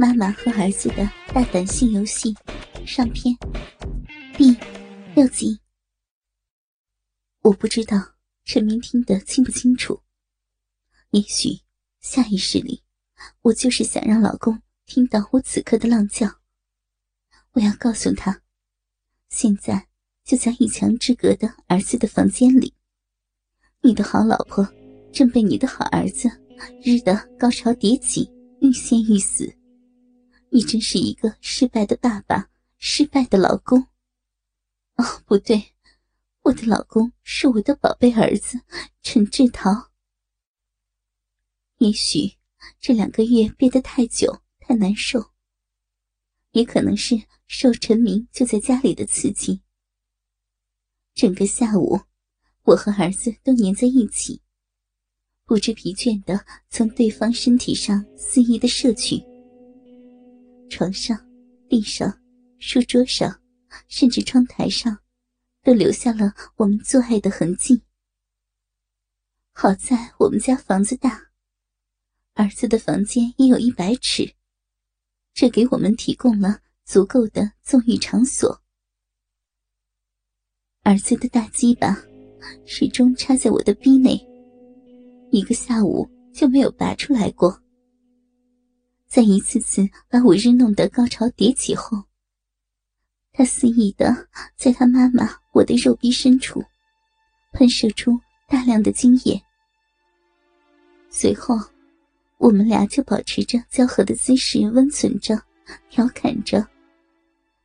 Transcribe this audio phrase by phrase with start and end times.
[0.00, 2.34] 妈妈和儿子的大胆性游戏
[2.86, 3.36] 上篇
[4.34, 4.56] 第
[5.14, 5.60] 六集。
[7.42, 8.14] 我不知道
[8.46, 10.00] 陈明听得清不清楚，
[11.10, 11.50] 也许
[12.00, 12.82] 下意识里，
[13.42, 16.26] 我就是想让老公听到我此刻的浪叫。
[17.52, 18.40] 我要告诉他，
[19.28, 19.86] 现在
[20.24, 22.72] 就在一墙之隔的儿子的房间里，
[23.82, 24.66] 你的好老婆
[25.12, 26.26] 正被你的好儿子
[26.82, 28.32] 日得高潮迭起，
[28.62, 29.54] 欲仙欲死。
[30.52, 33.86] 你真是一个失败的爸爸，失败的老公。
[34.96, 35.74] 哦，不对，
[36.42, 38.60] 我的老公是我的宝贝儿子
[39.00, 39.90] 陈志涛。
[41.78, 42.36] 也许
[42.80, 45.30] 这两个月憋得太久，太难受，
[46.50, 49.62] 也可能是受陈明就在家里的刺激。
[51.14, 52.00] 整个下午，
[52.64, 54.42] 我和儿子都黏在一起，
[55.44, 59.29] 不知疲倦的从对方身体上肆意的摄取。
[60.70, 61.18] 床上、
[61.68, 62.16] 地上、
[62.60, 63.42] 书桌上，
[63.88, 64.96] 甚至窗台上，
[65.62, 67.82] 都留下了我们做爱的痕迹。
[69.52, 71.20] 好在我们家房子大，
[72.34, 74.32] 儿子的房间也有一百尺，
[75.34, 78.62] 这给我们提供了足够的纵欲场所。
[80.82, 81.94] 儿子的大鸡巴
[82.64, 84.18] 始终插在我的逼内，
[85.30, 87.60] 一个下午就没有拔出来过。
[89.10, 92.04] 在一次次把我日弄得高潮迭起后，
[93.32, 96.64] 他肆意的在他妈妈我的肉壁深处
[97.52, 99.42] 喷射出大量的精液。
[101.08, 101.58] 随后，
[102.38, 105.42] 我们俩就保持着交合的姿势，温存着，
[105.88, 106.64] 调侃着，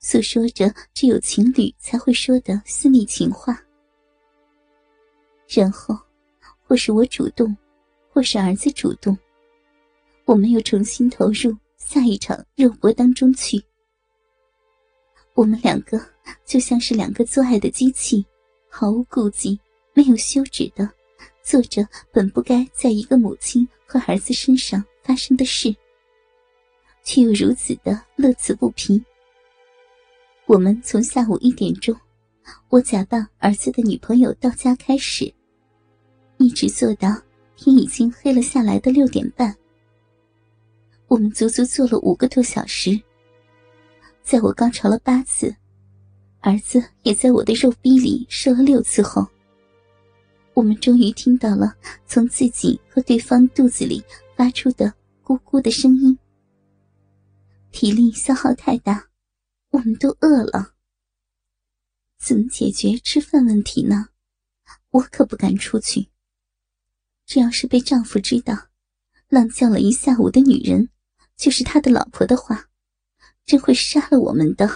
[0.00, 3.62] 诉说着只有情侣才会说的私密情话。
[5.48, 5.96] 然后，
[6.66, 7.56] 或是我主动，
[8.10, 9.16] 或是儿子主动。
[10.28, 13.58] 我们又重新投入下一场肉搏当中去。
[15.32, 15.98] 我们两个
[16.44, 18.22] 就像是两个做爱的机器，
[18.68, 19.58] 毫无顾忌、
[19.94, 20.86] 没有休止的
[21.42, 25.74] 做着本不该在一个母亲和儿子身上发生的事，
[27.02, 29.02] 却又如此的乐此不疲。
[30.44, 31.96] 我们从下午一点钟，
[32.68, 35.32] 我假扮儿子的女朋友到家开始，
[36.36, 37.16] 一直做到
[37.56, 39.56] 天已经黑了下来的六点半。
[41.08, 43.00] 我们足足做了五个多小时，
[44.22, 45.54] 在我高潮了八次，
[46.40, 49.26] 儿子也在我的肉逼里射了六次后，
[50.52, 51.74] 我们终于听到了
[52.06, 54.04] 从自己和对方肚子里
[54.36, 54.92] 发出的
[55.24, 56.16] 咕咕的声音。
[57.72, 59.08] 体力消耗太大，
[59.70, 60.74] 我们都饿了。
[62.18, 64.08] 怎么解决吃饭问题呢？
[64.90, 66.08] 我可不敢出去。
[67.24, 68.54] 这要是被丈夫知道，
[69.28, 70.90] 浪叫了一下午的女人。
[71.38, 72.64] 就是他的老婆的话，
[73.46, 74.68] 真会杀了我们的。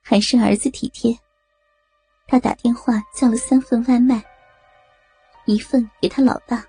[0.00, 1.18] 还是儿子体贴，
[2.28, 4.24] 他打电话叫了三份外卖，
[5.44, 6.64] 一份给他老爸，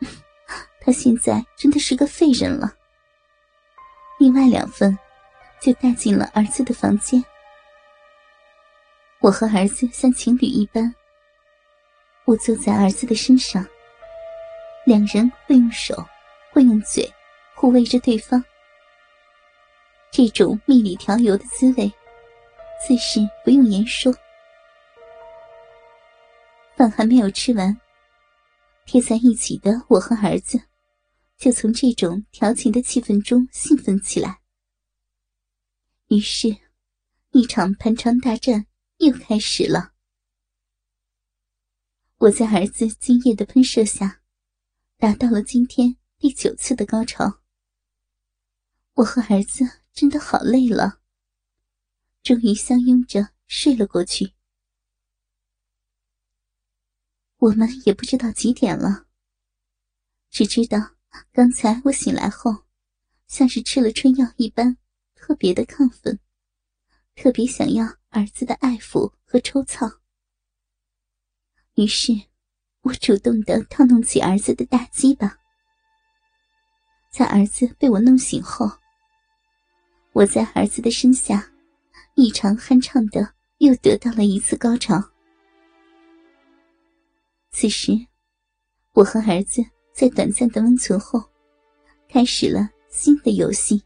[0.80, 2.72] 他现在真的是个废人了。
[4.18, 4.96] 另外两份，
[5.60, 7.22] 就带进了儿子的房间。
[9.20, 10.94] 我和儿子像情侣一般，
[12.24, 13.66] 我坐在儿子的身上，
[14.86, 15.94] 两人会用手，
[16.56, 17.06] 会用嘴。
[17.54, 18.42] 护卫着对方，
[20.10, 21.92] 这种蜜里调油的滋味，
[22.86, 24.14] 自是不用言说。
[26.74, 27.78] 饭还没有吃完，
[28.86, 30.58] 贴在一起的我和儿子，
[31.36, 34.40] 就从这种调情的气氛中兴奋起来。
[36.08, 36.56] 于是，
[37.32, 38.64] 一场盘肠大战
[38.98, 39.92] 又开始了。
[42.16, 44.20] 我在儿子精液的喷射下，
[44.98, 47.42] 达到了今天第九次的高潮。
[48.94, 51.00] 我和儿子真的好累了，
[52.22, 54.32] 终于相拥着睡了过去。
[57.36, 59.06] 我们也不知道几点了，
[60.30, 60.96] 只知道
[61.32, 62.64] 刚才我醒来后，
[63.26, 64.78] 像是吃了春药一般，
[65.14, 66.18] 特别的亢奋，
[67.14, 70.00] 特别想要儿子的爱抚和抽操。
[71.74, 72.12] 于是，
[72.80, 75.38] 我主动的套弄起儿子的大鸡巴，
[77.16, 78.70] 在儿子被我弄醒后。
[80.12, 81.50] 我在儿子的身下，
[82.14, 83.26] 异常酣畅的
[83.56, 85.02] 又得到了一次高潮。
[87.50, 87.92] 此时，
[88.92, 89.64] 我和儿子
[89.94, 91.24] 在短暂的温存后，
[92.06, 93.82] 开始了新的游戏。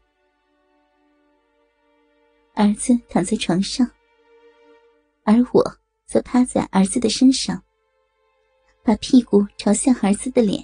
[2.53, 3.89] 儿子躺在床上，
[5.23, 5.63] 而我
[6.05, 7.63] 则趴在儿子的身上，
[8.83, 10.61] 把屁股朝向儿子的脸。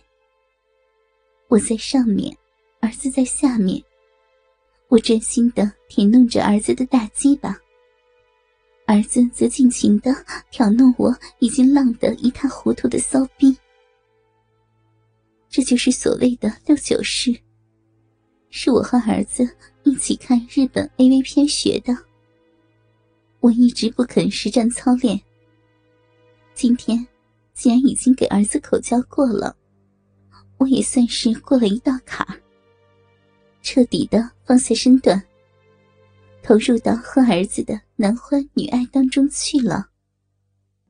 [1.47, 2.37] 我在上面，
[2.79, 3.83] 儿子在下面，
[4.87, 7.57] 我专心的舔弄着儿子的大鸡巴，
[8.85, 10.13] 儿子则尽情的
[10.51, 13.57] 挑弄我已经浪得一塌糊涂的骚逼。
[15.49, 17.35] 这就是所谓的六九式，
[18.49, 19.49] 是我和儿子
[19.83, 21.97] 一起看日本 AV 片学的。
[23.39, 25.19] 我一直不肯实战操练，
[26.53, 27.05] 今天
[27.53, 29.55] 既然已经给儿子口交过了，
[30.57, 32.41] 我也算是过了一道坎儿，
[33.69, 35.21] 彻底的放下身段，
[36.41, 39.89] 投入到和儿子的男欢女爱当中去了。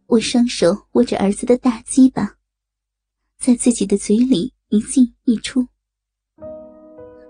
[0.05, 2.37] 我双手握着儿子的大鸡巴，
[3.39, 5.67] 在自己的嘴里一进一出。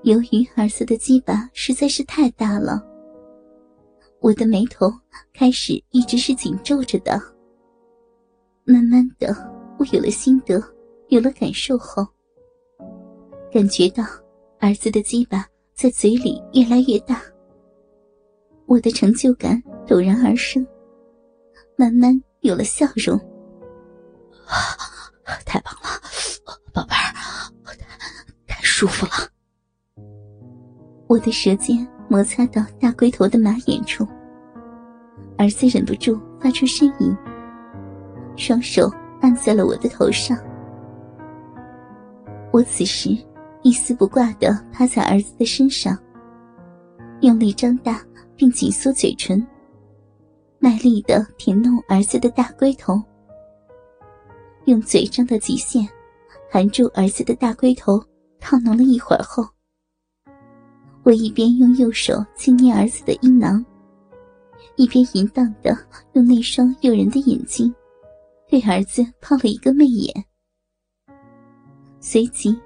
[0.03, 2.85] 由于儿子的鸡巴实在是太大了。
[4.19, 4.91] 我的眉头
[5.31, 7.17] 开始一直是紧皱着的。
[8.65, 9.33] 慢慢的，
[9.79, 10.61] 我有了心得，
[11.07, 12.05] 有了感受后，
[13.49, 14.03] 感觉到
[14.59, 17.21] 儿子的鸡巴在嘴里越来越大，
[18.65, 20.65] 我的成就感陡然而生，
[21.75, 23.19] 慢慢有了笑容。
[25.45, 25.89] 太棒了，
[26.73, 27.73] 宝贝儿，
[28.47, 29.29] 太舒服了。
[31.07, 31.87] 我的舌尖。
[32.09, 34.07] 摩擦到大龟头的马眼处，
[35.37, 37.13] 儿子忍不住发出呻吟，
[38.37, 38.89] 双手
[39.19, 40.37] 按在了我的头上。
[42.53, 43.09] 我此时
[43.67, 46.01] 一丝不挂的趴在儿子的身上，
[47.19, 48.01] 用力张大
[48.33, 49.45] 并紧缩嘴唇，
[50.57, 53.03] 卖力的舔弄儿子的大龟头，
[54.67, 55.85] 用嘴张到极限，
[56.49, 58.01] 含住儿子的大龟头，
[58.39, 59.45] 套弄了一会儿后。
[61.03, 63.65] 我一边用右手轻捏儿子的阴囊，
[64.77, 65.77] 一边淫荡的
[66.13, 67.75] 用那双诱人的眼睛，
[68.47, 70.23] 对儿子抛了一个媚眼。
[71.99, 72.57] 随即，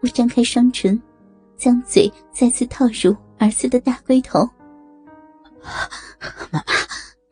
[0.00, 1.00] 我张开双唇，
[1.56, 4.48] 将嘴再次套入儿子的大龟头。
[6.50, 6.64] 妈妈，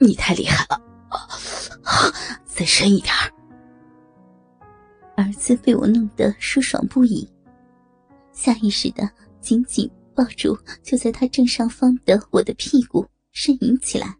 [0.00, 0.80] 你太厉害了，
[2.44, 3.14] 再深一点
[5.16, 7.28] 儿子被我弄得舒爽不已，
[8.32, 9.08] 下意识的
[9.40, 9.90] 紧紧。
[10.16, 14.16] 抱住就在他正上方的我的屁股，呻吟起来。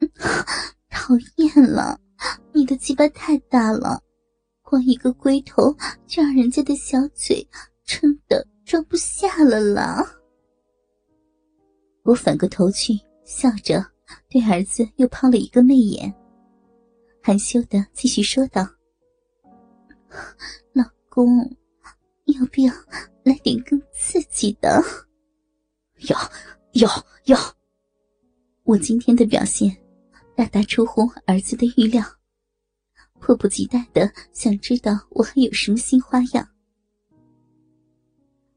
[0.88, 2.00] 讨厌了，
[2.54, 4.00] 你的鸡巴太大了，
[4.66, 5.72] 光一个龟头
[6.08, 7.46] 就让人家的小嘴
[7.84, 10.04] 撑得装不下了啦。
[12.02, 13.86] 我反过头去，笑着
[14.28, 16.12] 对儿子又抛了一个媚眼，
[17.22, 18.68] 含羞的继续说道
[20.74, 21.38] ：“老公，
[22.24, 22.72] 要不要？”
[23.22, 24.80] 来点更刺激的，
[26.08, 26.16] 要
[26.74, 26.88] 要
[27.24, 27.36] 要！
[28.62, 29.76] 我今天的表现
[30.36, 32.04] 大大出乎儿子的预料，
[33.26, 36.48] 迫不及待的想知道我还有什么新花样。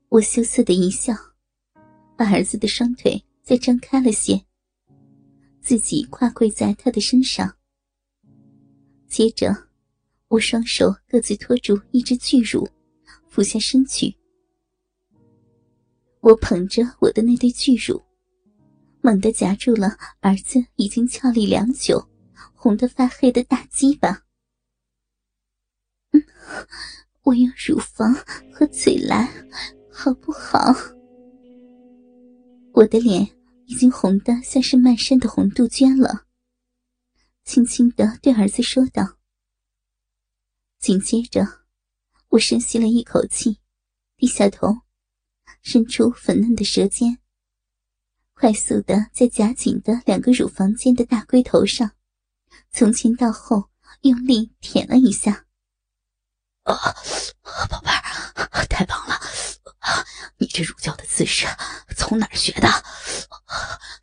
[0.09, 1.11] 我羞涩的一笑，
[2.15, 4.39] 把儿子的双腿再张开了些，
[5.59, 7.51] 自己跨跪在他的身上。
[9.07, 9.51] 接着，
[10.27, 12.69] 我双手各自托住一只巨乳，
[13.27, 14.15] 俯下身去。
[16.19, 17.99] 我捧着我的那对巨乳，
[19.01, 22.07] 猛地夹住了儿子已经俏丽良久、
[22.53, 24.25] 红得发黑的大鸡巴。
[26.11, 26.25] 嗯，
[27.29, 28.11] 我用乳房
[28.51, 29.31] 和嘴来，
[29.91, 30.73] 好不好？
[32.73, 33.21] 我的脸
[33.67, 36.25] 已经红得像是漫山的红杜鹃了，
[37.43, 39.19] 轻轻的对儿子说道。
[40.79, 41.45] 紧接着，
[42.29, 43.59] 我深吸了一口气，
[44.17, 44.79] 低下头。
[45.61, 47.19] 伸出粉嫩的舌尖，
[48.33, 51.91] 快速的在夹紧的两个乳房间的大龟头上，
[52.71, 53.69] 从前到后
[54.01, 55.45] 用力舔了一下。
[56.73, 56.95] 啊，
[57.69, 59.19] 宝贝儿，太棒了！
[60.37, 61.47] 你这乳胶的姿势
[61.95, 62.67] 从哪儿学的？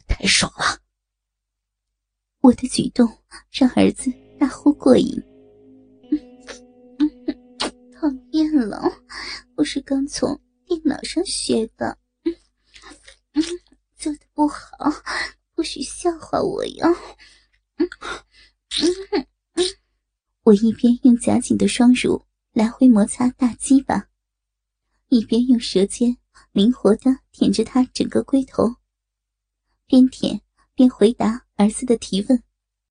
[0.06, 0.78] 太爽了！
[2.40, 3.06] 我的举动
[3.50, 5.22] 让儿子大呼过瘾。
[7.94, 8.82] 讨厌了，
[9.56, 10.40] 我是刚从。
[10.68, 12.34] 电脑上学的，嗯，
[13.96, 14.68] 做的不好，
[15.54, 16.88] 不许笑话我哟。
[17.76, 17.88] 嗯
[19.12, 19.64] 嗯嗯，
[20.42, 24.08] 我一边用夹紧的双乳来回摩擦大鸡巴，
[25.08, 26.16] 一边用舌尖
[26.52, 28.76] 灵活的舔着他整个龟头，
[29.84, 30.40] 边舔
[30.74, 32.42] 边回答儿子的提问。